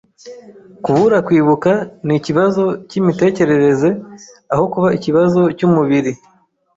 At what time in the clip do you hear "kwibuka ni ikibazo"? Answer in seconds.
1.27-2.63